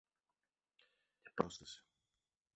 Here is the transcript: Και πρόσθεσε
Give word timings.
Και 1.23 1.31
πρόσθεσε 1.33 1.83